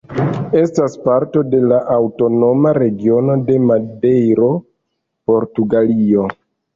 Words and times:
Estas 0.59 0.93
parto 1.01 1.41
de 1.49 1.57
la 1.71 1.81
Aŭtonoma 1.95 2.71
Regiono 2.77 3.35
de 3.49 3.57
Madejro, 3.65 4.49
Portugalio. 5.33 6.25